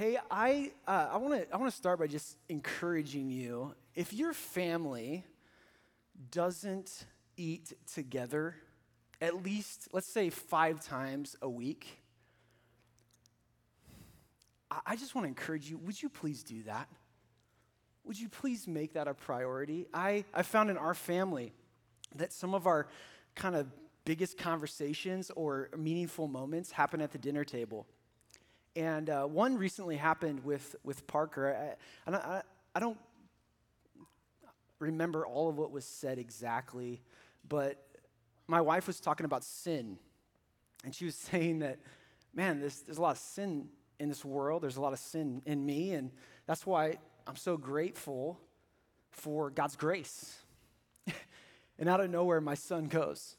[0.00, 3.74] Hey, I, uh, I want to I wanna start by just encouraging you.
[3.94, 5.26] If your family
[6.30, 7.04] doesn't
[7.36, 8.54] eat together
[9.20, 11.98] at least, let's say, five times a week,
[14.70, 16.88] I, I just want to encourage you would you please do that?
[18.04, 19.86] Would you please make that a priority?
[19.92, 21.52] I, I found in our family
[22.14, 22.88] that some of our
[23.34, 23.66] kind of
[24.06, 27.86] biggest conversations or meaningful moments happen at the dinner table.
[28.76, 31.76] And uh, one recently happened with, with Parker.
[32.06, 32.42] I, I,
[32.74, 32.98] I don't
[34.78, 37.02] remember all of what was said exactly,
[37.48, 37.84] but
[38.46, 39.98] my wife was talking about sin.
[40.84, 41.78] And she was saying that,
[42.34, 44.62] man, there's, there's a lot of sin in this world.
[44.62, 45.92] There's a lot of sin in me.
[45.92, 46.10] And
[46.46, 48.40] that's why I'm so grateful
[49.10, 50.38] for God's grace.
[51.78, 53.36] and out of nowhere, my son goes,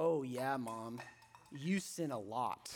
[0.00, 1.00] Oh, yeah, mom,
[1.50, 2.70] you sin a lot.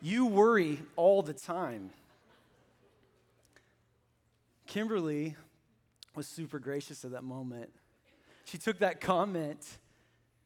[0.00, 1.90] You worry all the time.
[4.66, 5.36] Kimberly
[6.14, 7.70] was super gracious at that moment.
[8.44, 9.66] She took that comment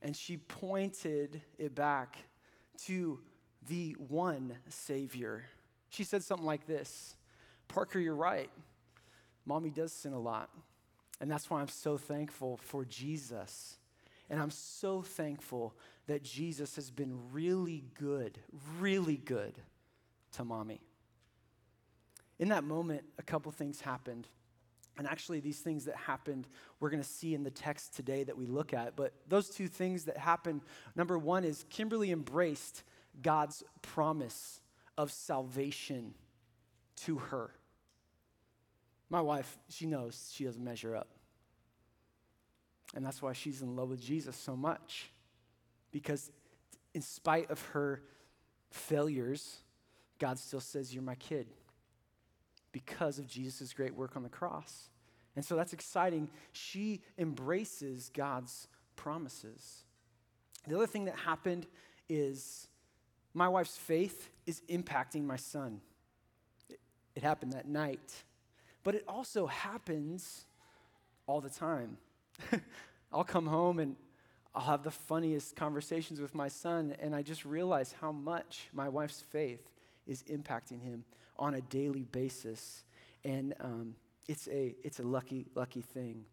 [0.00, 2.16] and she pointed it back
[2.86, 3.20] to
[3.68, 5.44] the one Savior.
[5.90, 7.16] She said something like this
[7.68, 8.50] Parker, you're right.
[9.44, 10.50] Mommy does sin a lot.
[11.20, 13.76] And that's why I'm so thankful for Jesus.
[14.32, 18.38] And I'm so thankful that Jesus has been really good,
[18.80, 19.52] really good
[20.32, 20.80] to mommy.
[22.38, 24.26] In that moment, a couple things happened.
[24.96, 26.48] And actually, these things that happened,
[26.80, 28.96] we're going to see in the text today that we look at.
[28.96, 30.62] But those two things that happened
[30.96, 32.84] number one is Kimberly embraced
[33.20, 34.62] God's promise
[34.96, 36.14] of salvation
[37.04, 37.50] to her.
[39.10, 41.08] My wife, she knows she doesn't measure up.
[42.94, 45.10] And that's why she's in love with Jesus so much.
[45.90, 46.30] Because
[46.94, 48.02] in spite of her
[48.70, 49.58] failures,
[50.18, 51.46] God still says, You're my kid.
[52.70, 54.88] Because of Jesus' great work on the cross.
[55.36, 56.28] And so that's exciting.
[56.52, 59.84] She embraces God's promises.
[60.66, 61.66] The other thing that happened
[62.08, 62.68] is
[63.34, 65.80] my wife's faith is impacting my son.
[66.68, 66.80] It,
[67.14, 68.22] it happened that night.
[68.84, 70.44] But it also happens
[71.26, 71.96] all the time.
[73.12, 73.96] I'll come home and
[74.54, 78.88] I'll have the funniest conversations with my son, and I just realize how much my
[78.88, 79.70] wife's faith
[80.06, 81.04] is impacting him
[81.38, 82.84] on a daily basis.
[83.24, 83.94] And um,
[84.28, 86.24] it's, a, it's a lucky, lucky thing.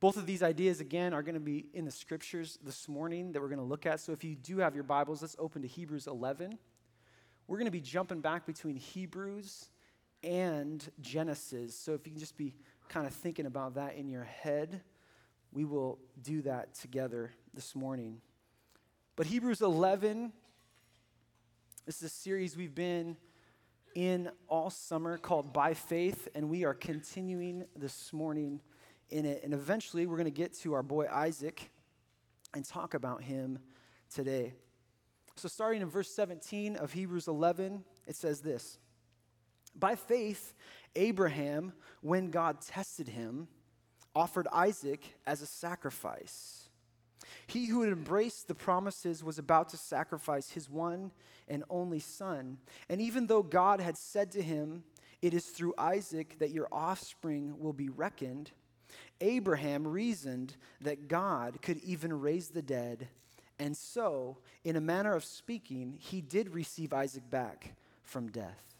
[0.00, 3.40] Both of these ideas, again, are going to be in the scriptures this morning that
[3.40, 4.00] we're going to look at.
[4.00, 6.58] So if you do have your Bibles, let's open to Hebrews 11.
[7.46, 9.68] We're going to be jumping back between Hebrews
[10.24, 11.76] and Genesis.
[11.76, 12.54] So if you can just be
[12.88, 14.80] kind of thinking about that in your head,
[15.52, 18.20] we will do that together this morning.
[19.16, 20.32] But Hebrews 11,
[21.84, 23.16] this is a series we've been
[23.94, 28.60] in all summer called By Faith, and we are continuing this morning
[29.10, 29.42] in it.
[29.44, 31.70] And eventually, we're going to get to our boy Isaac
[32.54, 33.58] and talk about him
[34.12, 34.54] today.
[35.36, 38.78] So, starting in verse 17 of Hebrews 11, it says this
[39.74, 40.54] By faith,
[40.96, 43.48] Abraham, when God tested him,
[44.14, 46.68] offered Isaac as a sacrifice.
[47.46, 51.12] He who had embraced the promises was about to sacrifice his one
[51.48, 52.58] and only son.
[52.88, 54.84] And even though God had said to him,
[55.20, 58.50] It is through Isaac that your offspring will be reckoned,
[59.20, 63.08] Abraham reasoned that God could even raise the dead.
[63.58, 68.71] And so, in a manner of speaking, he did receive Isaac back from death.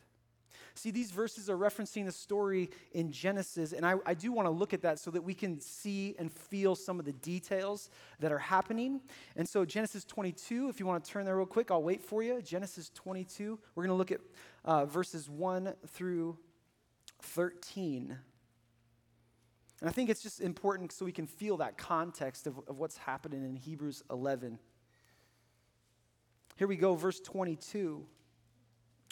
[0.74, 4.50] See, these verses are referencing a story in Genesis, and I, I do want to
[4.50, 7.90] look at that so that we can see and feel some of the details
[8.20, 9.00] that are happening.
[9.36, 12.22] And so, Genesis 22, if you want to turn there real quick, I'll wait for
[12.22, 12.40] you.
[12.40, 14.20] Genesis 22, we're going to look at
[14.64, 16.38] uh, verses 1 through
[17.20, 18.16] 13.
[19.80, 22.96] And I think it's just important so we can feel that context of, of what's
[22.96, 24.58] happening in Hebrews 11.
[26.56, 28.06] Here we go, verse 22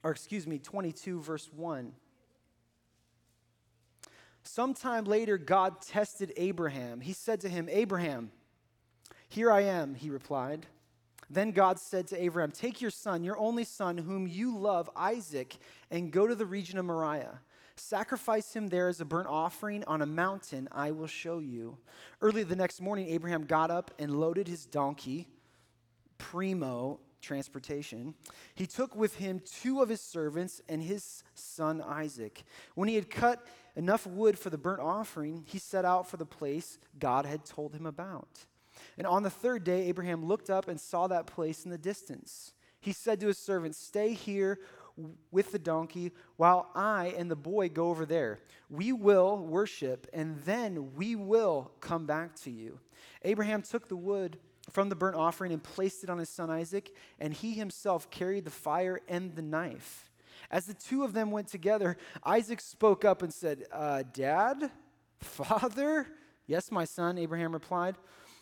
[0.02, 1.92] or excuse me, 22, verse 1.
[4.42, 7.00] Sometime later, God tested Abraham.
[7.00, 8.32] He said to him, Abraham,
[9.28, 10.66] here I am, he replied.
[11.28, 15.56] Then God said to Abraham, Take your son, your only son, whom you love, Isaac,
[15.90, 17.40] and go to the region of Moriah.
[17.76, 21.78] Sacrifice him there as a burnt offering on a mountain I will show you.
[22.20, 25.28] Early the next morning, Abraham got up and loaded his donkey,
[26.18, 28.14] Primo, transportation,
[28.54, 32.44] he took with him two of his servants and his son Isaac.
[32.74, 33.46] When he had cut
[33.76, 37.74] enough wood for the burnt offering, he set out for the place God had told
[37.74, 38.46] him about.
[38.98, 42.52] And on the third day, Abraham looked up and saw that place in the distance.
[42.80, 44.58] He said to his servants, Stay here
[45.30, 48.40] with the donkey while I and the boy go over there.
[48.68, 52.78] We will worship, and then we will come back to you.
[53.22, 54.38] Abraham took the wood
[54.70, 58.44] from the burnt offering and placed it on his son Isaac, and he himself carried
[58.44, 60.10] the fire and the knife.
[60.50, 64.70] As the two of them went together, Isaac spoke up and said, uh, Dad?
[65.18, 66.06] Father?
[66.46, 67.96] Yes, my son, Abraham replied.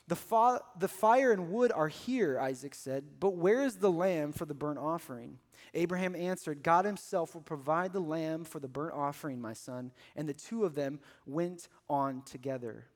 [0.06, 4.32] The, fa- the fire and wood are here, Isaac said, but where is the lamb
[4.32, 5.38] for the burnt offering?
[5.74, 9.92] Abraham answered, God himself will provide the lamb for the burnt offering, my son.
[10.16, 12.86] And the two of them went on together.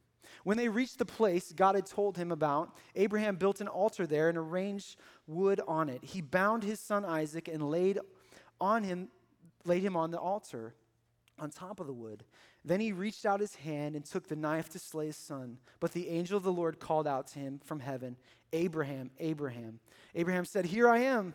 [0.44, 4.28] When they reached the place God had told him about, Abraham built an altar there
[4.28, 4.96] and arranged
[5.26, 6.02] wood on it.
[6.02, 7.98] He bound his son Isaac and laid
[8.60, 9.08] on him
[9.64, 10.74] laid him on the altar
[11.38, 12.24] on top of the wood.
[12.64, 15.58] Then he reached out his hand and took the knife to slay his son.
[15.80, 18.16] But the angel of the Lord called out to him from heaven,
[18.52, 19.80] Abraham, Abraham.
[20.14, 21.34] Abraham said, Here I am.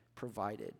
[0.21, 0.75] provided.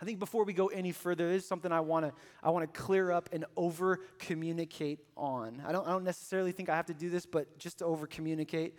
[0.00, 2.12] I think before we go any further, there's something I want to
[2.42, 5.62] I want to clear up and over communicate on.
[5.66, 8.06] I don't, I don't necessarily think I have to do this, but just to over
[8.06, 8.78] communicate.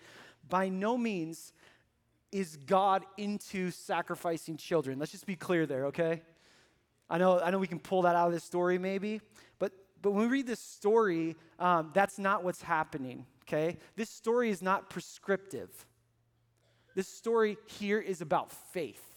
[0.49, 1.53] By no means
[2.31, 4.97] is God into sacrificing children?
[4.97, 6.23] Let's just be clear there, okay?
[7.07, 9.21] I know, I know we can pull that out of this story maybe,
[9.59, 9.71] but,
[10.01, 13.77] but when we read this story, um, that's not what's happening, okay?
[13.95, 15.69] This story is not prescriptive.
[16.95, 19.14] This story here is about faith,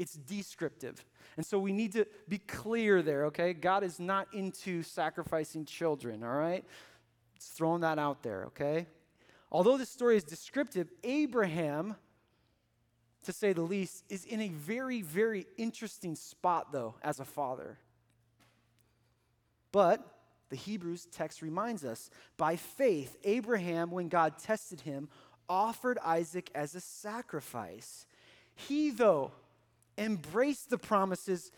[0.00, 1.04] it's descriptive.
[1.36, 3.52] And so we need to be clear there, okay?
[3.52, 6.64] God is not into sacrificing children, all right?
[7.36, 8.86] Just throwing that out there, okay?
[9.52, 11.94] Although this story is descriptive, Abraham
[13.24, 17.78] to say the least, is in a very, very interesting spot, though, as a father.
[19.72, 20.04] But
[20.48, 25.08] the Hebrews text reminds us by faith, Abraham, when God tested him,
[25.48, 28.06] offered Isaac as a sacrifice.
[28.54, 29.32] He, though,
[30.00, 31.52] embraced the promises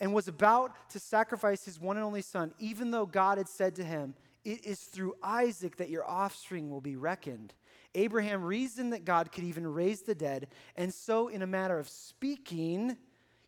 [0.00, 3.76] and was about to sacrifice his one and only son, even though God had said
[3.76, 7.54] to him, It is through Isaac that your offspring will be reckoned.
[7.94, 11.88] Abraham reasoned that God could even raise the dead, and so, in a matter of
[11.88, 12.96] speaking,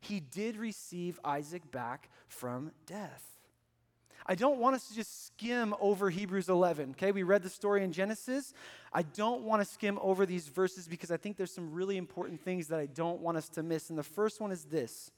[0.01, 3.34] he did receive Isaac back from death.
[4.27, 6.93] I don't want us to just skim over Hebrews 11.
[6.93, 8.55] Okay, we read the story in Genesis.
[8.93, 12.41] I don't want to skim over these verses because I think there's some really important
[12.41, 13.91] things that I don't want us to miss.
[13.91, 15.11] And the first one is this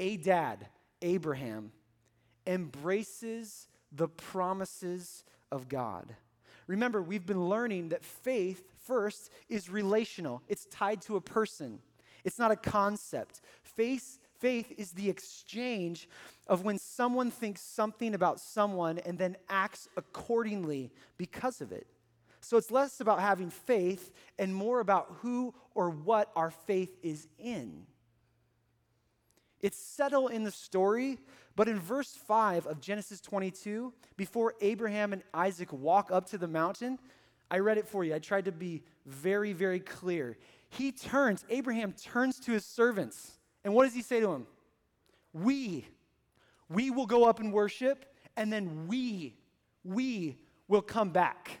[0.00, 0.68] A dad,
[1.02, 1.72] Abraham,
[2.46, 6.14] embraces the promises of God.
[6.66, 11.80] Remember, we've been learning that faith, first, is relational, it's tied to a person,
[12.24, 13.40] it's not a concept.
[13.62, 16.08] Faith, faith is the exchange
[16.46, 21.86] of when someone thinks something about someone and then acts accordingly because of it.
[22.40, 27.26] So it's less about having faith and more about who or what our faith is
[27.38, 27.86] in.
[29.60, 31.18] It's subtle in the story,
[31.56, 36.46] but in verse 5 of Genesis 22, before Abraham and Isaac walk up to the
[36.46, 36.98] mountain,
[37.50, 38.14] I read it for you.
[38.14, 40.36] I tried to be very, very clear.
[40.68, 43.37] He turns, Abraham turns to his servants.
[43.64, 44.46] And what does he say to him?
[45.32, 45.86] We,
[46.68, 48.04] we will go up and worship,
[48.36, 49.36] and then we,
[49.84, 50.38] we
[50.68, 51.60] will come back.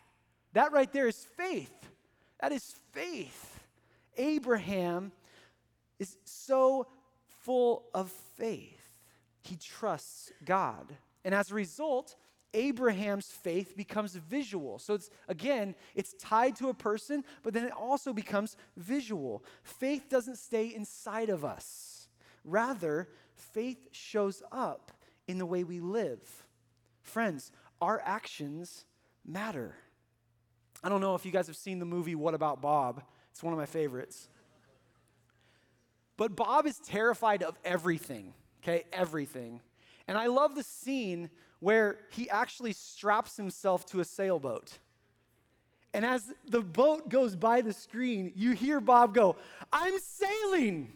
[0.52, 1.72] That right there is faith.
[2.40, 3.60] That is faith.
[4.16, 5.12] Abraham
[5.98, 6.86] is so
[7.40, 8.74] full of faith.
[9.42, 10.86] He trusts God.
[11.24, 12.16] And as a result,
[12.54, 14.78] Abraham's faith becomes visual.
[14.78, 19.44] So it's again, it's tied to a person, but then it also becomes visual.
[19.62, 21.87] Faith doesn't stay inside of us.
[22.50, 24.92] Rather, faith shows up
[25.26, 26.20] in the way we live.
[27.02, 28.84] Friends, our actions
[29.24, 29.74] matter.
[30.82, 33.02] I don't know if you guys have seen the movie What About Bob?
[33.30, 34.28] It's one of my favorites.
[36.16, 38.84] But Bob is terrified of everything okay?
[38.92, 39.60] Everything.
[40.06, 44.78] And I love the scene where he actually straps himself to a sailboat.
[45.94, 49.36] And as the boat goes by the screen, you hear Bob go,
[49.72, 50.92] I'm sailing.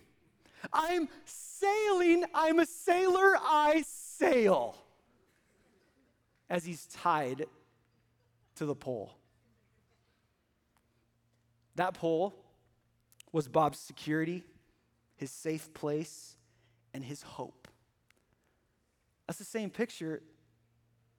[0.72, 2.24] I'm sailing.
[2.34, 3.36] I'm a sailor.
[3.40, 4.76] I sail.
[6.50, 7.46] As he's tied
[8.56, 9.12] to the pole.
[11.76, 12.34] That pole
[13.32, 14.44] was Bob's security,
[15.16, 16.36] his safe place,
[16.92, 17.68] and his hope.
[19.26, 20.22] That's the same picture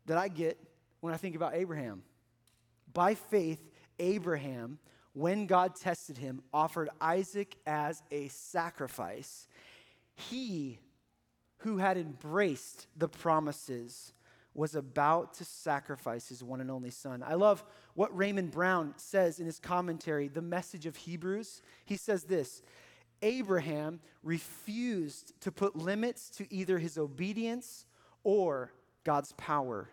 [0.05, 0.59] that I get
[0.99, 2.03] when I think about Abraham.
[2.93, 3.59] By faith,
[3.97, 4.77] Abraham,
[5.13, 9.47] when God tested him, offered Isaac as a sacrifice.
[10.15, 10.79] He
[11.57, 14.13] who had embraced the promises
[14.55, 17.23] was about to sacrifice his one and only son.
[17.25, 17.63] I love
[17.95, 21.61] what Raymond Brown says in his commentary, The Message of Hebrews.
[21.85, 22.61] He says this
[23.21, 27.85] Abraham refused to put limits to either his obedience
[28.23, 28.71] or
[29.03, 29.89] God's power.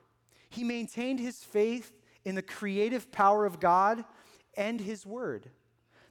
[0.50, 1.92] He maintained his faith
[2.24, 4.04] in the creative power of God
[4.56, 5.50] and his word.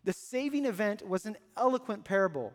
[0.04, 2.54] The saving event was an eloquent parable.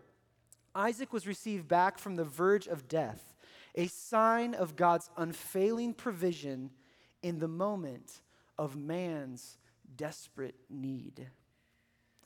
[0.74, 3.34] Isaac was received back from the verge of death,
[3.74, 6.70] a sign of God's unfailing provision
[7.22, 8.20] in the moment
[8.58, 9.58] of man's
[9.96, 11.28] desperate need.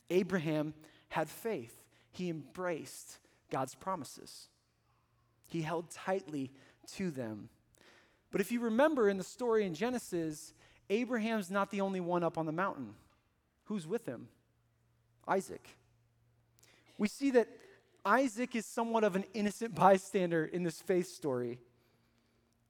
[0.09, 0.73] Abraham
[1.09, 3.19] had faith, he embraced
[3.51, 4.49] God's promises,
[5.47, 6.51] he held tightly
[6.93, 7.49] to them.
[8.31, 10.53] But if you remember in the story in Genesis,
[10.89, 12.93] Abraham's not the only one up on the mountain.
[13.69, 14.29] Who's with him?
[15.27, 15.69] Isaac.
[16.97, 17.47] We see that
[18.03, 21.59] Isaac is somewhat of an innocent bystander in this faith story.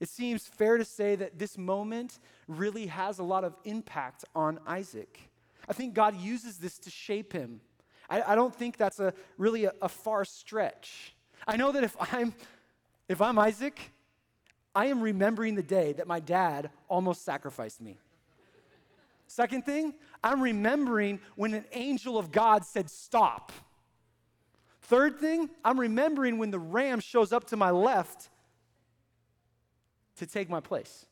[0.01, 4.59] It seems fair to say that this moment really has a lot of impact on
[4.67, 5.31] Isaac.
[5.69, 7.61] I think God uses this to shape him.
[8.09, 11.15] I, I don't think that's a really a, a far stretch.
[11.47, 12.33] I know that if I'm
[13.07, 13.79] if I'm Isaac,
[14.75, 17.97] I am remembering the day that my dad almost sacrificed me.
[19.29, 19.93] Second thing,
[20.23, 23.51] I'm remembering when an angel of God said, Stop.
[24.81, 28.29] Third thing, I'm remembering when the ram shows up to my left
[30.17, 31.05] to take my place.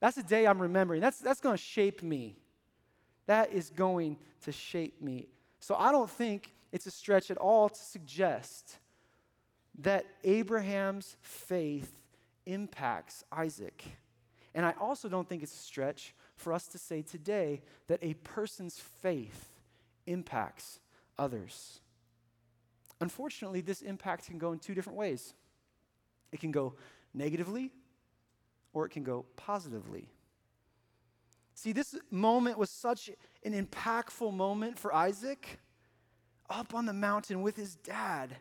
[0.00, 1.02] That's a day I'm remembering.
[1.02, 2.38] That's, that's going to shape me.
[3.26, 5.28] That is going to shape me.
[5.60, 8.78] So I don't think it's a stretch at all to suggest
[9.80, 11.92] that Abraham's faith
[12.46, 13.84] impacts Isaac.
[14.54, 18.14] And I also don't think it's a stretch for us to say today that a
[18.14, 19.48] person's faith
[20.06, 20.80] impacts
[21.18, 21.80] others.
[23.00, 25.34] Unfortunately, this impact can go in two different ways
[26.32, 26.74] it can go
[27.12, 27.70] negatively
[28.72, 30.08] or it can go positively.
[31.54, 33.10] See, this moment was such
[33.44, 35.60] an impactful moment for Isaac
[36.48, 38.34] up on the mountain with his dad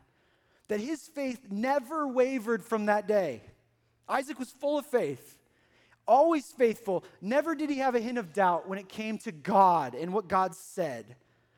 [0.70, 3.42] that his faith never wavered from that day.
[4.08, 5.38] Isaac was full of faith,
[6.08, 7.04] always faithful.
[7.22, 10.28] Never did he have a hint of doubt when it came to God and what
[10.28, 11.16] God said.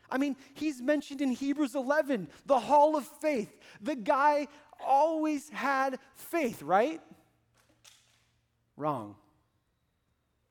[0.09, 3.57] I mean, he's mentioned in Hebrews 11, the hall of faith.
[3.81, 4.47] The guy
[4.85, 7.01] always had faith, right?
[8.77, 9.15] Wrong.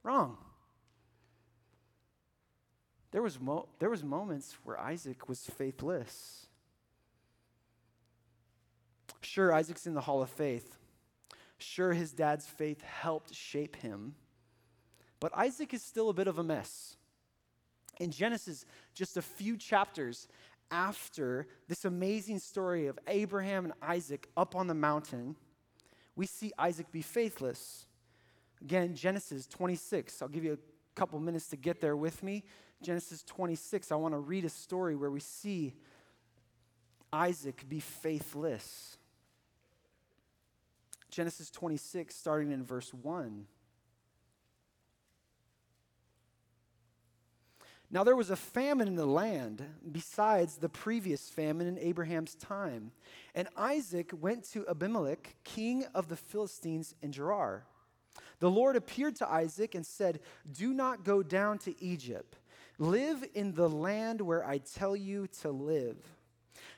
[0.03, 0.37] Wrong.
[3.13, 6.47] There was, mo- there was moments where Isaac was faithless.
[9.21, 10.79] Sure, Isaac's in the hall of faith.
[11.63, 14.15] Sure, his dad's faith helped shape him.
[15.21, 16.97] But Isaac is still a bit of a mess.
[18.01, 18.65] In Genesis,
[18.95, 20.27] just a few chapters
[20.71, 25.37] after this amazing story of Abraham and Isaac up on the mountain,
[26.17, 27.87] we see Isaac be faithless.
[28.61, 30.23] Again, Genesis 26.
[30.23, 30.59] I'll give you a
[30.95, 32.45] couple minutes to get there with me.
[32.83, 35.75] Genesis 26, I want to read a story where we see
[37.13, 38.97] Isaac be faithless.
[41.13, 43.45] Genesis 26, starting in verse 1.
[47.91, 52.93] Now there was a famine in the land besides the previous famine in Abraham's time.
[53.35, 57.67] And Isaac went to Abimelech, king of the Philistines in Gerar.
[58.39, 62.39] The Lord appeared to Isaac and said, Do not go down to Egypt.
[62.79, 65.99] Live in the land where I tell you to live.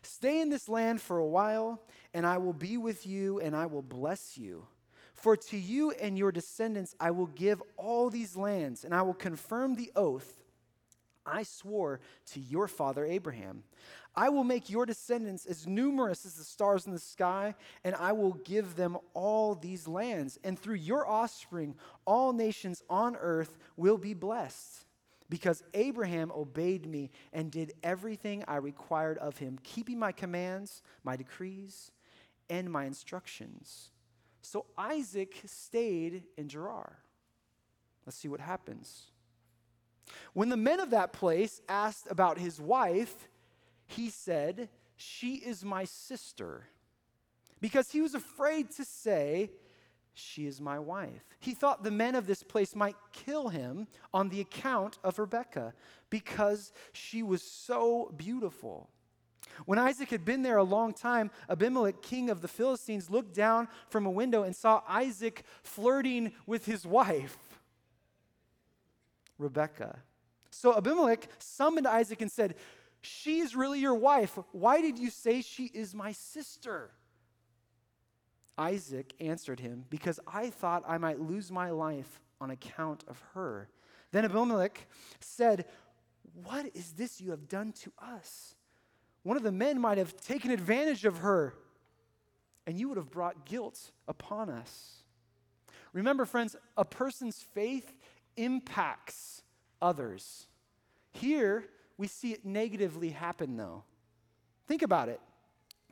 [0.06, 1.82] Stay in this land for a while,
[2.12, 4.66] and I will be with you, and I will bless you.
[5.14, 9.14] For to you and your descendants I will give all these lands, and I will
[9.14, 10.44] confirm the oath
[11.26, 12.00] I swore
[12.32, 13.64] to your father Abraham.
[14.14, 18.12] I will make your descendants as numerous as the stars in the sky, and I
[18.12, 20.38] will give them all these lands.
[20.44, 24.84] And through your offspring, all nations on earth will be blessed
[25.30, 31.16] because Abraham obeyed me and did everything I required of him, keeping my commands, my
[31.16, 31.90] decrees,
[32.50, 33.90] and my instructions.
[34.42, 36.98] So Isaac stayed in Gerar.
[38.04, 39.06] Let's see what happens.
[40.34, 43.28] When the men of that place asked about his wife,
[43.86, 46.64] he said, She is my sister.
[47.60, 49.50] Because he was afraid to say,
[50.14, 51.26] She is my wife.
[51.40, 55.74] He thought the men of this place might kill him on the account of Rebekah
[56.08, 58.88] because she was so beautiful.
[59.66, 63.68] When Isaac had been there a long time, Abimelech, king of the Philistines, looked down
[63.88, 67.36] from a window and saw Isaac flirting with his wife,
[69.38, 69.98] Rebekah.
[70.50, 72.54] So Abimelech summoned Isaac and said,
[73.00, 74.38] She is really your wife.
[74.52, 76.92] Why did you say she is my sister?
[78.56, 83.68] Isaac answered him, Because I thought I might lose my life on account of her.
[84.12, 84.86] Then Abimelech
[85.20, 85.66] said,
[86.44, 88.54] What is this you have done to us?
[89.22, 91.54] One of the men might have taken advantage of her,
[92.66, 95.02] and you would have brought guilt upon us.
[95.92, 97.94] Remember, friends, a person's faith
[98.36, 99.42] impacts
[99.80, 100.46] others.
[101.12, 101.64] Here,
[101.96, 103.84] we see it negatively happen, though.
[104.66, 105.20] Think about it.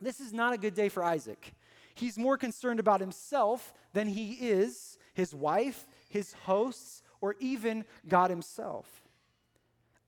[0.01, 1.53] This is not a good day for Isaac.
[1.93, 8.29] He's more concerned about himself than he is his wife, his hosts, or even God
[8.29, 8.87] himself.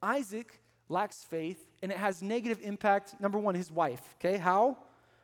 [0.01, 3.15] Isaac lacks faith, and it has negative impact.
[3.19, 4.15] Number one, his wife.
[4.19, 4.77] Okay, how?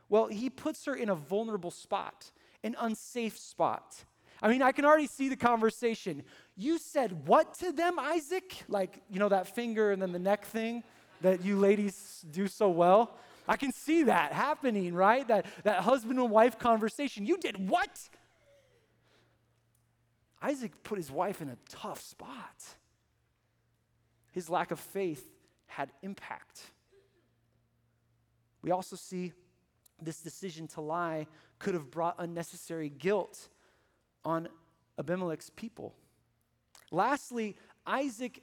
[0.08, 2.30] Well, he puts her in a vulnerable spot,
[2.62, 4.04] an unsafe spot.
[4.40, 6.22] I mean, I can already see the conversation.
[6.56, 8.64] You said what to them, Isaac?
[8.68, 10.82] Like, you know, that finger and then the neck thing
[11.20, 13.16] that you ladies do so well.
[13.48, 15.26] I can see that happening, right?
[15.28, 17.26] That, that husband and wife conversation.
[17.26, 18.08] You did what?
[20.40, 22.64] Isaac put his wife in a tough spot.
[24.32, 25.28] His lack of faith
[25.66, 26.62] had impact.
[28.62, 29.32] We also see
[30.00, 31.26] this decision to lie
[31.58, 33.48] could have brought unnecessary guilt
[34.24, 34.48] on
[34.98, 35.94] Abimelech's people.
[36.90, 37.56] Lastly,
[37.86, 38.42] Isaac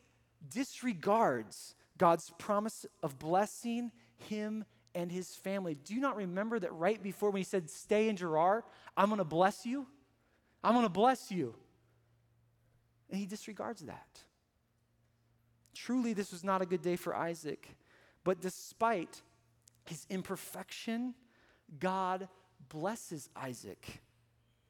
[0.50, 4.66] disregards God's promise of blessing him
[4.96, 5.76] and his family.
[5.84, 8.64] Do you not remember that right before when he said, Stay in Gerar,
[8.98, 9.88] I'm going to bless you?
[10.64, 11.56] I'm going to bless you.
[13.10, 14.20] And he disregards that.
[15.74, 17.68] Truly, this was not a good day for Isaac.
[18.24, 19.22] But despite
[19.86, 21.16] his imperfection,
[21.80, 22.28] God
[22.68, 24.02] blesses Isaac.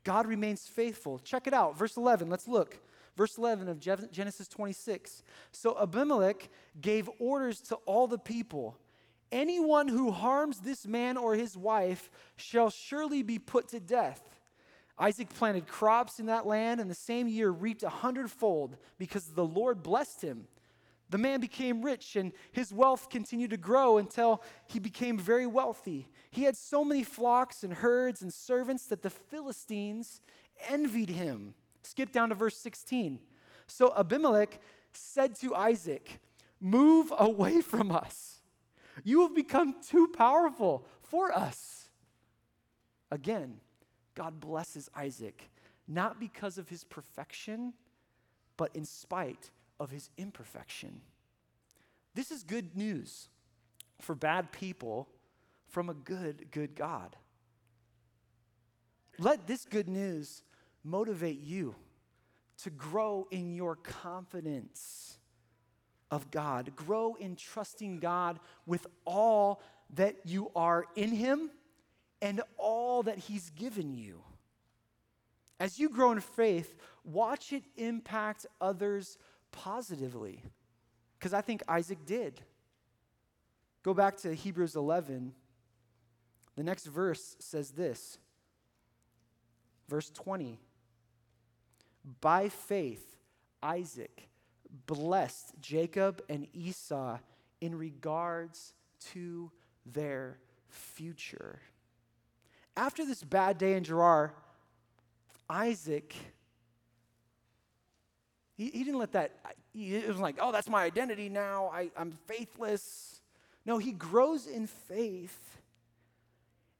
[0.04, 1.20] God remains faithful.
[1.20, 1.78] Check it out.
[1.78, 2.80] Verse 11, let's look.
[3.18, 5.24] Verse 11 of Genesis 26.
[5.52, 8.78] So Abimelech gave orders to all the people
[9.32, 14.22] Anyone who harms this man or his wife shall surely be put to death.
[14.98, 19.46] Isaac planted crops in that land and the same year reaped a hundredfold because the
[19.46, 20.48] Lord blessed him.
[21.10, 26.08] The man became rich and his wealth continued to grow until he became very wealthy.
[26.32, 30.22] He had so many flocks and herds and servants that the Philistines
[30.68, 31.54] envied him.
[31.84, 33.20] Skip down to verse 16.
[33.68, 34.60] So Abimelech
[34.92, 36.20] said to Isaac,
[36.60, 38.39] Move away from us
[39.04, 41.90] you have become too powerful for us.
[43.12, 43.60] Again,
[44.16, 45.50] God blesses Isaac,
[45.88, 47.74] not because of his perfection,
[48.58, 51.02] but in spite of his imperfection.
[52.16, 53.30] This is good news
[54.02, 55.08] for bad people
[55.68, 57.16] from a good, good God.
[59.18, 60.44] Let this good news
[60.84, 61.76] motivate you
[62.64, 65.19] to grow in your confidence
[66.12, 66.76] of God.
[66.76, 69.62] Grow in trusting God with all
[69.96, 71.52] that you are in Him
[72.22, 74.22] and all that He's given you.
[75.60, 79.18] As you grow in faith, watch it impact others
[79.52, 80.44] positively.
[81.18, 82.40] Because I think Isaac did.
[83.84, 85.34] Go back to Hebrews 11.
[86.56, 88.18] The next verse says this.
[89.90, 90.60] Verse 20.
[92.22, 93.18] By faith,
[93.62, 94.29] Isaac
[94.86, 97.18] blessed Jacob and Esau
[97.62, 98.74] in regards
[99.12, 99.52] to
[99.86, 101.60] their future.
[102.76, 104.34] After this bad day in Gerar,
[105.50, 106.14] Isaac,
[108.56, 109.32] he, he didn't let that,
[109.74, 111.72] it was like, oh, that's my identity now.
[111.74, 113.22] I, I'm faithless.
[113.66, 115.58] No, he grows in faith.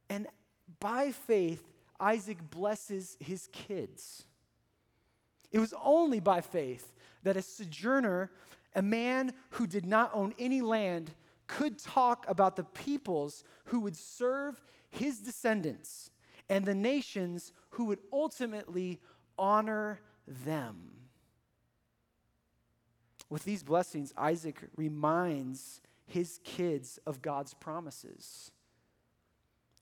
[0.10, 0.28] And
[0.80, 1.64] by faith,
[2.00, 4.24] Isaac blesses his kids.
[5.52, 8.32] It was only by faith that a sojourner,
[8.76, 11.12] a man who did not own any land,
[11.48, 16.12] could talk about the peoples who would serve his descendants
[16.50, 19.00] and the nations who would ultimately
[19.38, 20.92] honor them.
[23.30, 28.52] With these blessings, Isaac reminds his kids of God's promises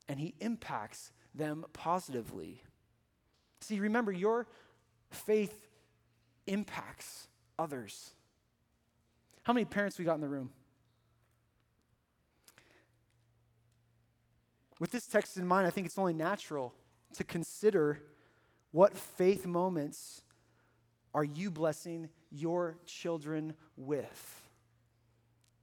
[0.08, 2.62] and he impacts them positively.
[3.60, 4.46] See, remember, your
[5.10, 5.67] faith
[6.48, 8.10] impacts others.
[9.42, 10.50] How many parents we got in the room?
[14.78, 16.74] With this text in mind, I think it's only natural
[17.14, 18.00] to consider
[18.70, 20.22] What faith moments
[21.14, 24.42] are you blessing your children with?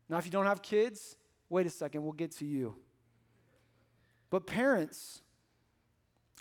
[0.10, 1.16] Now, if you don't have kids,
[1.50, 2.76] wait a second, we'll get to you.
[4.30, 5.22] But parents,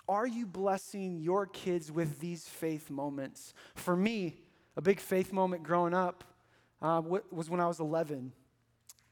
[0.09, 3.54] are you blessing your kids with these faith moments?
[3.74, 4.37] For me,
[4.76, 6.24] a big faith moment growing up
[6.83, 8.33] uh, was when I was 11.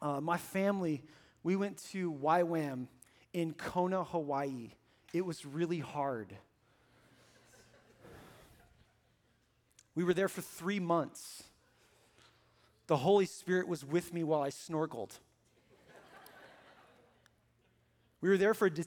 [0.00, 1.02] Uh, my family,
[1.42, 2.88] we went to YWAM
[3.32, 4.72] in Kona, Hawaii.
[5.12, 6.36] It was really hard.
[9.94, 11.44] We were there for three months.
[12.86, 15.18] The Holy Spirit was with me while I snorkeled.
[18.20, 18.84] we were there for di-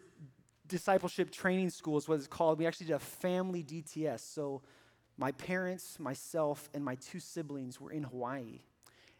[0.67, 2.59] discipleship training school, is what it's called.
[2.59, 4.19] We actually did a family DTS.
[4.19, 4.61] So
[5.17, 8.61] my parents, myself, and my two siblings were in Hawaii.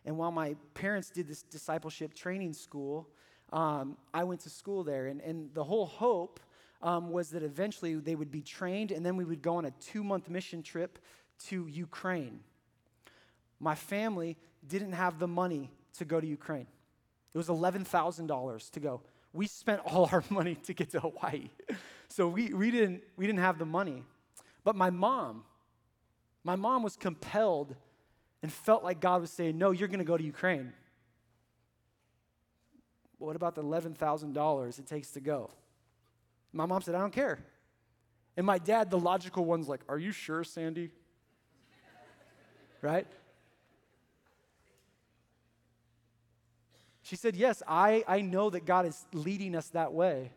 [0.05, 3.09] And while my parents did this discipleship training school,
[3.51, 5.07] um, I went to school there.
[5.07, 6.39] And, and the whole hope
[6.81, 9.71] um, was that eventually they would be trained, and then we would go on a
[9.71, 10.99] two month mission trip
[11.47, 12.41] to Ukraine.
[13.59, 16.67] My family didn't have the money to go to Ukraine,
[17.33, 19.01] it was $11,000 to go.
[19.35, 21.49] We spent all our money to get to Hawaii.
[22.07, 24.03] So we, we, didn't, we didn't have the money.
[24.63, 25.43] But my mom,
[26.43, 27.75] my mom was compelled
[28.41, 30.73] and felt like God was saying, No, you're going to go to Ukraine.
[33.17, 35.49] What about the $11,000 it takes to go?
[36.51, 37.39] My mom said, I don't care.
[38.37, 40.91] And my dad, the logical one's like, Are you sure, Sandy?
[42.81, 43.07] right?
[47.05, 50.31] She said, Yes, I, I know that God is leading us that way.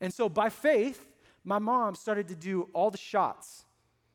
[0.00, 1.06] And so by faith,
[1.44, 3.64] my mom started to do all the shots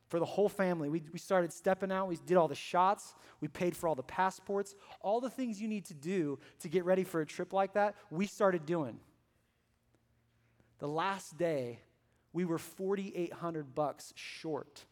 [0.09, 0.89] for the whole family.
[0.89, 4.03] We, we started stepping out, we did all the shots, we paid for all the
[4.03, 7.73] passports, all the things you need to do to get ready for a trip like
[7.75, 8.99] that, we started doing.
[10.79, 11.79] The last day,
[12.33, 14.83] we were 4,800 bucks short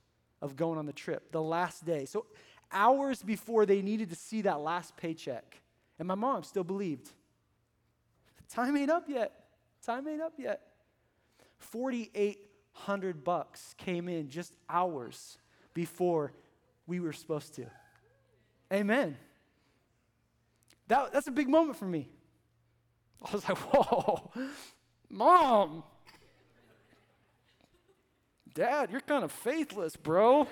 [0.41, 1.33] of going on the trip.
[1.33, 2.05] The last day.
[2.05, 2.25] So
[2.71, 5.61] hours before they needed to see that last paycheck.
[5.97, 7.09] And my mom still believed.
[8.49, 9.31] Time ain't up yet.
[9.85, 10.61] Time ain't up yet.
[11.59, 15.37] 4,800 bucks came in just hours
[15.73, 16.33] before
[16.87, 17.65] we were supposed to.
[18.71, 19.17] Amen.
[20.87, 22.09] That, that's a big moment for me.
[23.23, 24.31] I was like, whoa,
[25.09, 25.83] mom,
[28.53, 30.47] dad, you're kind of faithless, bro.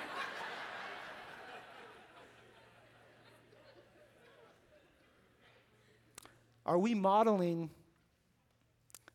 [6.65, 7.69] Are we modeling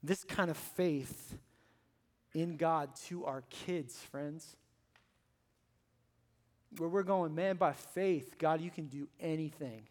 [0.02, 1.36] this kind of faith
[2.34, 4.56] in God to our kids, friends?
[6.76, 9.82] Where we're going, man, by faith, God, you can do anything.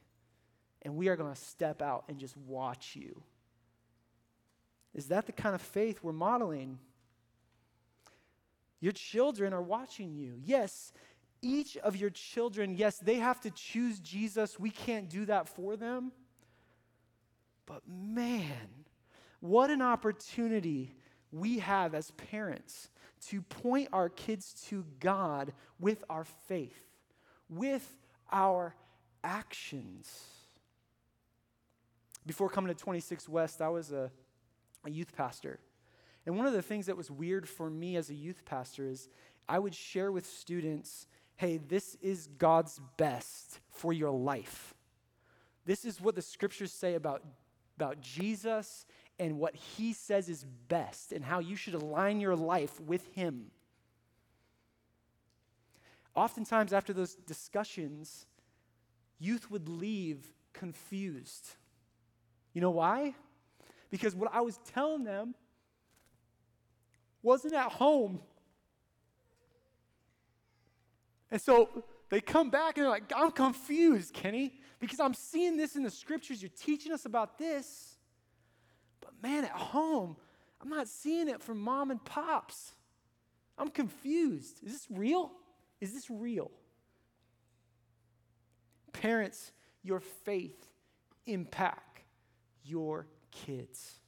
[0.83, 3.21] And we are going to step out and just watch you.
[4.93, 6.77] Is that the kind of faith we're modeling?
[8.79, 10.35] Your children are watching you.
[10.43, 10.93] Yes,
[11.41, 14.59] each of your children, yes, they have to choose Jesus.
[14.59, 16.11] We can't do that for them.
[17.67, 18.85] But man,
[19.39, 20.95] what an opportunity
[21.31, 22.89] we have as parents
[23.27, 26.81] to point our kids to God with our faith,
[27.49, 27.95] with
[28.31, 28.73] our
[29.23, 30.09] actions.
[32.25, 34.09] Before coming to 26 West, I was a,
[34.85, 35.59] a youth pastor.
[36.25, 39.09] And one of the things that was weird for me as a youth pastor is
[39.47, 44.73] I would share with students hey, this is God's best for your life.
[45.67, 47.23] This is what the scriptures say about
[47.77, 48.85] about Jesus
[49.19, 53.51] and what he says is best and how you should align your life with him.
[56.15, 58.25] Oftentimes, after those discussions,
[59.19, 61.49] youth would leave confused.
[62.53, 63.13] You know why?
[63.91, 65.35] Because what I was telling them
[67.21, 68.19] wasn't at home.
[71.29, 71.69] And so
[72.09, 75.89] they come back and they're like, I'm confused, Kenny because I'm seeing this in the
[75.89, 76.41] scriptures.
[76.41, 77.95] You're teaching us about this.
[79.01, 80.15] But man, at home,
[80.61, 82.73] I'm not seeing it from mom and pops.
[83.57, 84.59] I'm confused.
[84.63, 85.31] Is this real?
[85.81, 86.51] Is this real?
[88.93, 89.51] Parents,
[89.83, 90.67] your faith
[91.25, 92.03] impact
[92.63, 93.99] your kids.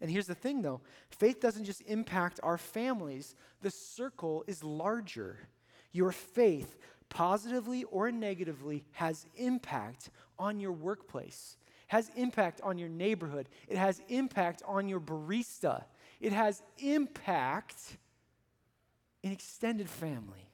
[0.00, 5.48] And here's the thing though faith doesn't just impact our families, the circle is larger.
[5.92, 6.76] Your faith
[7.08, 11.56] positively or negatively, has impact on your workplace,
[11.88, 15.84] has impact on your neighborhood, it has impact on your barista,
[16.20, 17.96] it has impact
[19.22, 20.48] in extended family.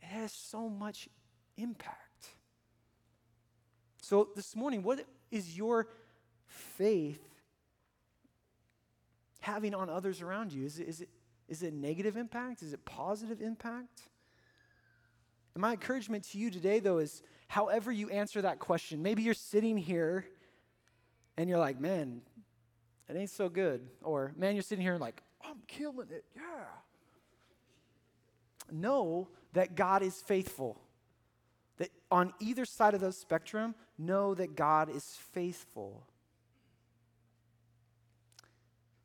[0.00, 1.08] It has so much
[1.56, 2.28] impact.
[4.00, 5.88] So, this morning, what is your
[6.46, 7.22] faith
[9.40, 10.66] having on others around you?
[10.66, 11.08] Is it, is it,
[11.48, 12.62] Is it negative impact?
[12.62, 14.08] Is it positive impact?
[15.54, 19.02] And my encouragement to you today, though, is however you answer that question.
[19.02, 20.26] Maybe you're sitting here
[21.36, 22.22] and you're like, man,
[23.08, 23.86] it ain't so good.
[24.02, 26.24] Or, man, you're sitting here like, I'm killing it.
[26.34, 26.64] Yeah.
[28.70, 30.80] Know that God is faithful.
[31.76, 36.06] That on either side of the spectrum, know that God is faithful.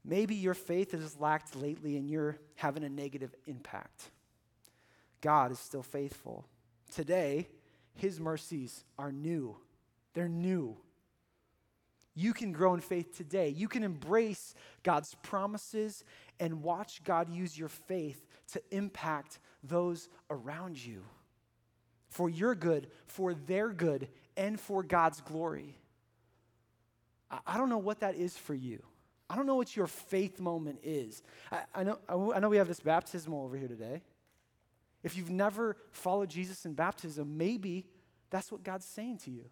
[0.06, 4.12] Maybe your faith has lacked lately and you're having a negative impact.
[5.22, 6.46] God is still faithful.
[6.94, 7.48] Today,
[7.96, 9.58] His mercies are new.
[10.14, 10.78] They're new.
[12.16, 13.50] You can grow in faith today.
[13.50, 16.04] You can embrace God's promises
[16.40, 21.04] and watch God use your faith to impact those around you
[22.10, 25.78] for your good, for their good, and for God's glory.
[27.46, 28.82] I don't know what that is for you.
[29.30, 31.22] I don't know what your faith moment is.
[31.52, 32.00] I, I know,
[32.34, 34.02] I know we have this baptismal over here today.
[35.04, 37.86] If you've never followed Jesus in baptism, maybe
[38.30, 39.46] that's what God's saying to you.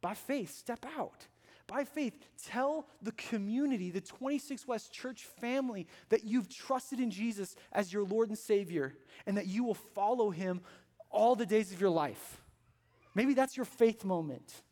[0.00, 1.26] By faith, step out.
[1.66, 7.54] By faith, tell the community, the 26 West Church family, that you've trusted in Jesus
[7.72, 8.94] as your Lord and Savior
[9.26, 10.60] and that you will follow him
[11.08, 12.42] all the days of your life.
[13.14, 14.62] Maybe that's your faith moment.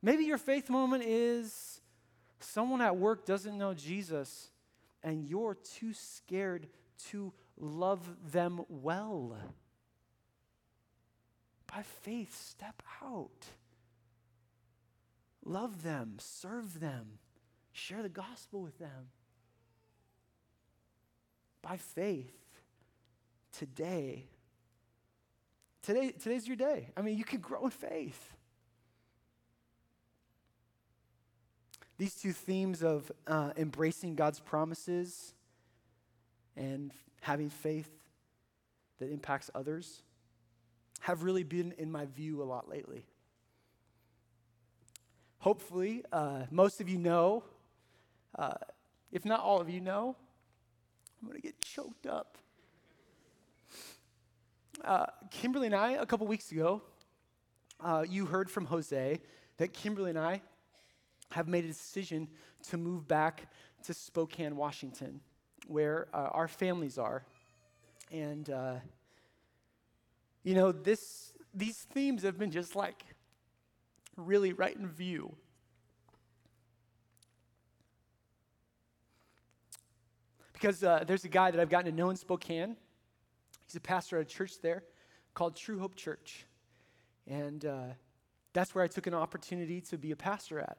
[0.00, 1.80] Maybe your faith moment is
[2.40, 4.50] someone at work doesn't know Jesus
[5.02, 6.68] and you're too scared
[7.10, 9.36] to love them well.
[11.66, 13.46] By faith, step out.
[15.44, 17.18] Love them, serve them,
[17.72, 19.10] share the gospel with them.
[21.62, 22.36] By faith,
[23.56, 24.26] today,
[25.82, 26.90] today today's your day.
[26.96, 28.34] I mean, you can grow in faith.
[31.98, 35.34] These two themes of uh, embracing God's promises
[36.56, 37.90] and having faith
[38.98, 40.02] that impacts others
[41.00, 43.04] have really been in my view a lot lately.
[45.38, 47.44] Hopefully, uh, most of you know,
[48.36, 48.54] uh,
[49.12, 50.16] if not all of you know,
[51.20, 52.38] I'm going to get choked up.
[54.84, 56.82] Uh, Kimberly and I, a couple weeks ago,
[57.80, 59.20] uh, you heard from Jose
[59.58, 60.42] that Kimberly and I
[61.30, 62.28] have made a decision
[62.70, 63.50] to move back
[63.84, 65.20] to Spokane, Washington,
[65.68, 67.22] where uh, our families are.
[68.10, 68.74] And, uh,
[70.42, 73.04] you know, this, these themes have been just like
[74.16, 75.34] really right in view.
[80.52, 82.76] Because uh, there's a guy that I've gotten to know in Spokane.
[83.66, 84.82] He's a pastor at a church there
[85.34, 86.46] called True Hope Church.
[87.28, 87.88] And uh,
[88.54, 90.78] that's where I took an opportunity to be a pastor at.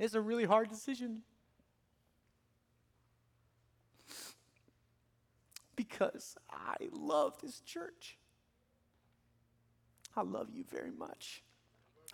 [0.00, 1.20] It's a really hard decision.
[5.76, 8.16] Because I love this church.
[10.16, 11.42] I love you very much.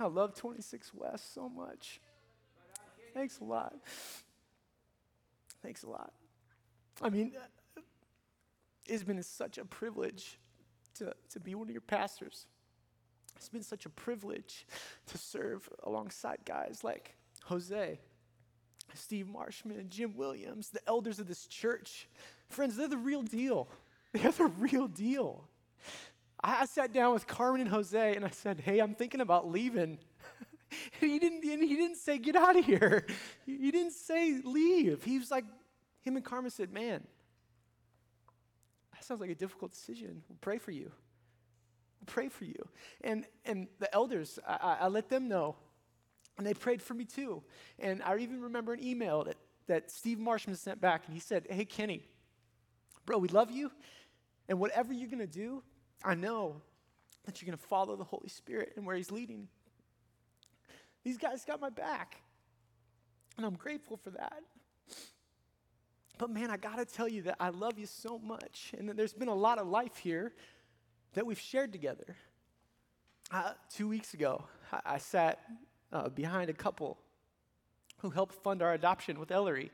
[0.01, 2.01] I love 26 West so much.
[3.15, 3.77] Thanks a lot.
[5.63, 6.13] Thanks a lot.
[7.01, 7.81] I mean, uh,
[8.85, 10.41] it's been such a privilege
[10.97, 12.47] to, to be one of your pastors.
[13.37, 14.67] It's been such a privilege
[15.07, 17.15] to serve alongside guys like
[17.47, 18.01] Jose,
[18.95, 22.09] Steve Marshman, Jim Williams, the elders of this church.
[22.49, 23.69] Friends, they're the real deal.
[24.13, 25.45] They're the real deal.
[26.43, 29.99] I sat down with Carmen and Jose and I said, Hey, I'm thinking about leaving.
[31.01, 33.05] he, didn't, he didn't say, Get out of here.
[33.45, 35.05] He didn't say, Leave.
[35.05, 35.45] He was like,
[36.01, 37.07] Him and Carmen said, Man,
[38.95, 40.23] that sounds like a difficult decision.
[40.29, 40.91] We'll pray for you.
[42.01, 42.69] We'll pray for you.
[43.03, 45.57] And, and the elders, I, I let them know.
[46.39, 47.43] And they prayed for me too.
[47.79, 49.37] And I even remember an email that,
[49.69, 52.03] that Steve Marshman sent back, and he said, Hey, Kenny,
[53.05, 53.71] bro, we love you.
[54.49, 55.63] And whatever you're going to do,
[56.05, 56.61] I know
[57.25, 59.49] that you're going to follow the Holy Spirit and where He's leading.
[61.05, 62.21] These guys got my back,
[63.37, 64.43] and I'm grateful for that.
[66.19, 68.97] But man, I got to tell you that I love you so much, and that
[68.97, 70.33] there's been a lot of life here
[71.15, 72.17] that we've shared together.
[73.31, 75.41] Uh, two weeks ago, I, I sat
[75.93, 76.99] uh, behind a couple
[77.99, 79.71] who helped fund our adoption with Ellery.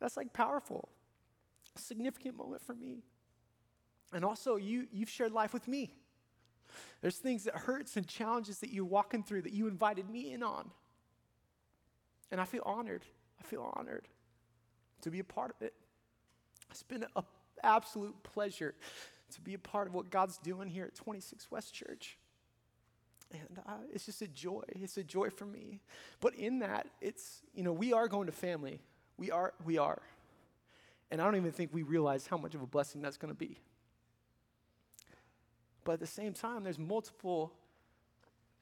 [0.00, 0.88] That's like powerful,
[1.76, 3.02] a significant moment for me.
[4.12, 5.94] And also, you, you've shared life with me.
[7.00, 10.42] There's things that hurts and challenges that you're walking through that you invited me in
[10.42, 10.70] on.
[12.30, 13.04] And I feel honored.
[13.38, 14.08] I feel honored
[15.02, 15.74] to be a part of it.
[16.70, 17.24] It's been an
[17.62, 18.74] absolute pleasure
[19.34, 22.18] to be a part of what God's doing here at 26 West Church.
[23.48, 24.62] And uh, it's just a joy.
[24.68, 25.80] It's a joy for me.
[26.20, 28.80] But in that, it's, you know, we are going to family.
[29.16, 30.02] We are, we are.
[31.10, 33.38] And I don't even think we realize how much of a blessing that's going to
[33.38, 33.58] be.
[35.84, 37.52] But at the same time, there's multiple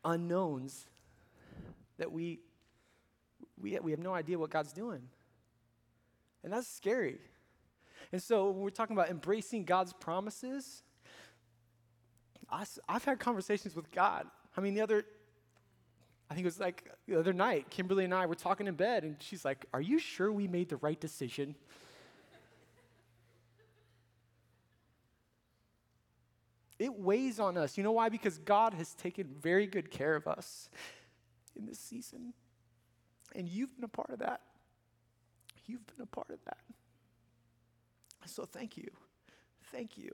[0.04, 0.86] unknowns
[1.98, 2.40] that we,
[3.60, 5.02] we, we have no idea what God's doing.
[6.42, 7.18] And that's scary.
[8.10, 10.82] And so when we're talking about embracing God's promises,
[12.50, 14.26] I, I've had conversations with God.
[14.56, 15.04] I mean, the other,
[16.30, 19.04] I think it was like the other night, Kimberly and I were talking in bed,
[19.04, 21.54] and she's like, Are you sure we made the right decision?
[26.82, 27.78] it weighs on us.
[27.78, 28.08] You know why?
[28.08, 30.68] Because God has taken very good care of us
[31.56, 32.32] in this season.
[33.36, 34.40] And you've been a part of that.
[35.66, 36.58] You've been a part of that.
[38.26, 38.90] So thank you.
[39.70, 40.10] Thank you.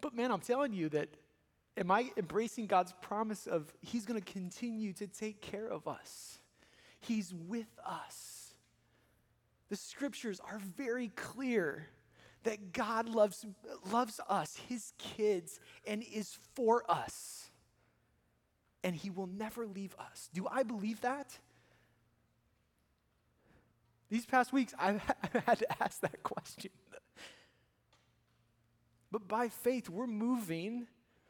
[0.00, 1.08] But man, I'm telling you that
[1.76, 6.38] am I embracing God's promise of He's going to continue to take care of us?
[7.00, 8.54] He's with us.
[9.68, 11.88] The scriptures are very clear
[12.44, 13.44] that God loves,
[13.90, 17.50] loves us, His kids, and is for us.
[18.82, 20.30] And He will never leave us.
[20.32, 21.38] Do I believe that?
[24.08, 26.70] These past weeks, I've, I've had to ask that question.
[29.10, 30.86] But by faith, we're moving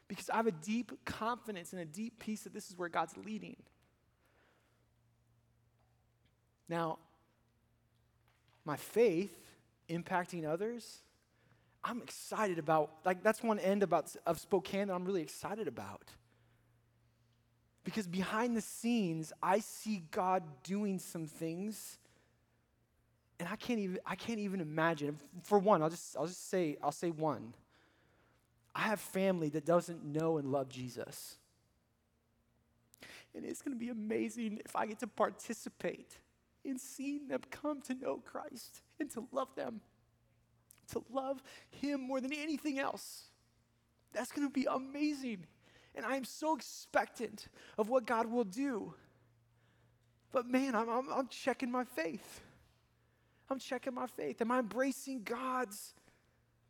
[0.09, 3.15] because I have a deep confidence and a deep peace that this is where God's
[3.15, 3.55] leading.
[6.67, 6.97] Now,
[8.65, 9.33] my faith
[9.87, 11.03] impacting others,
[11.83, 12.91] I'm excited about.
[13.05, 16.11] Like, that's one end about, of Spokane that I'm really excited about.
[17.83, 21.97] Because behind the scenes, I see God doing some things
[23.39, 25.17] and I can't even I can't even imagine.
[25.43, 27.53] For one, I'll just I'll just say I'll say one.
[28.79, 31.35] I have family that doesn't know and love Jesus.
[33.35, 36.17] And it's going to be amazing if I get to participate
[36.63, 39.81] in seeing them come to know Christ and to love them,
[40.93, 43.23] to love Him more than anything else.
[44.13, 45.45] That's going to be amazing.
[45.93, 48.93] And I'm so expectant of what God will do.
[50.31, 52.39] But man, I'm, I'm, I'm checking my faith.
[53.49, 54.39] I'm checking my faith.
[54.39, 55.95] Am I embracing God's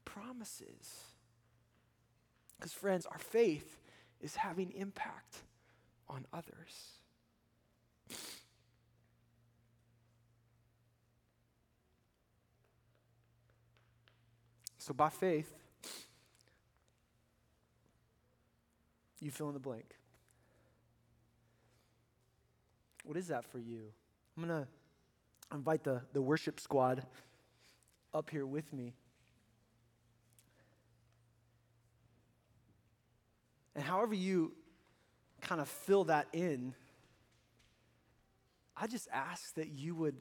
[0.06, 1.09] promises?
[2.60, 3.80] Because, friends, our faith
[4.19, 5.38] is having impact
[6.10, 7.00] on others.
[14.78, 15.54] So, by faith,
[19.22, 19.95] you fill in the blank.
[23.06, 23.84] What is that for you?
[24.38, 24.67] I'm going to
[25.56, 27.06] invite the, the worship squad
[28.13, 28.93] up here with me.
[33.75, 34.53] And however you
[35.41, 36.73] kind of fill that in,
[38.75, 40.15] I just ask that you would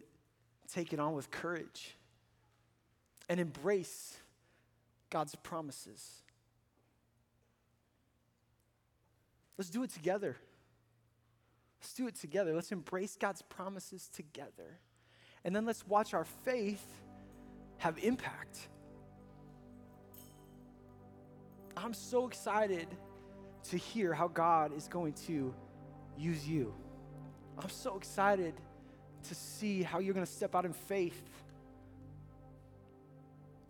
[0.72, 1.96] take it on with courage
[3.28, 4.16] and embrace
[5.10, 6.22] God's promises.
[9.56, 10.36] Let's do it together.
[11.80, 12.54] Let's do it together.
[12.54, 14.78] Let's embrace God's promises together.
[15.44, 16.84] And then let's watch our faith
[17.78, 18.68] have impact.
[21.76, 22.88] I'm so excited
[23.70, 25.54] to hear how God is going to
[26.16, 26.74] use you.
[27.58, 28.54] I'm so excited
[29.28, 31.20] to see how you're going to step out in faith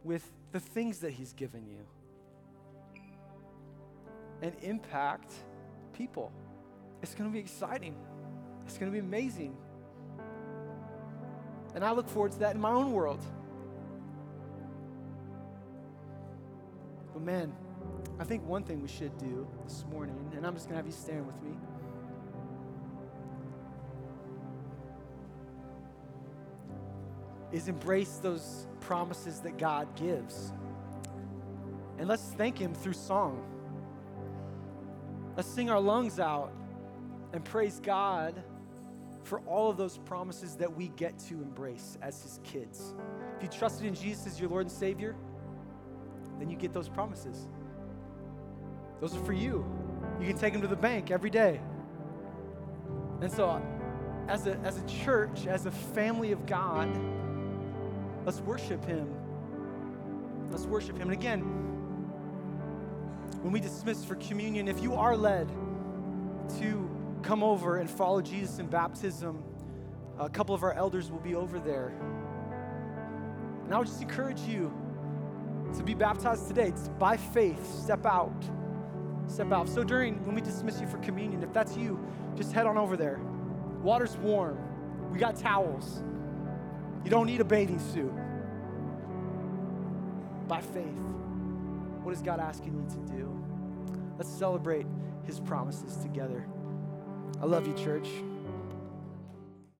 [0.04, 1.84] with the things that He's given you
[4.42, 5.32] and impact
[5.92, 6.32] people.
[7.02, 7.94] It's going to be exciting,
[8.66, 9.56] it's going to be amazing.
[11.74, 13.20] And I look forward to that in my own world.
[17.12, 17.52] But man,
[18.18, 20.86] I think one thing we should do this morning, and I'm just going to have
[20.86, 21.56] you stand with me.
[27.52, 30.52] Is embrace those promises that God gives.
[31.98, 33.42] And let's thank Him through song.
[35.36, 36.52] Let's sing our lungs out
[37.32, 38.42] and praise God
[39.28, 42.94] for all of those promises that we get to embrace as his kids.
[43.36, 45.14] If you trusted in Jesus as your Lord and Savior,
[46.38, 47.46] then you get those promises.
[49.00, 49.64] Those are for you.
[50.20, 51.60] You can take them to the bank every day.
[53.20, 53.62] And so,
[54.28, 56.88] as a, as a church, as a family of God,
[58.24, 59.08] let's worship Him.
[60.50, 61.10] Let's worship Him.
[61.10, 61.40] And again,
[63.42, 65.48] when we dismiss for communion, if you are led
[66.58, 66.90] to
[67.22, 69.42] come over and follow Jesus in baptism,
[70.18, 71.92] a couple of our elders will be over there.
[73.64, 74.72] And I would just encourage you
[75.76, 76.68] to be baptized today.
[76.68, 78.32] It's by faith, step out
[79.28, 79.68] step out.
[79.68, 81.98] So during when we dismiss you for communion, if that's you,
[82.36, 83.20] just head on over there.
[83.82, 84.58] Water's warm.
[85.12, 86.02] We got towels.
[87.04, 88.12] You don't need a bathing suit.
[90.48, 90.98] By faith,
[92.02, 93.44] what is God asking you to do?
[94.16, 94.86] Let's celebrate
[95.24, 96.46] his promises together.
[97.40, 98.08] I love you, church.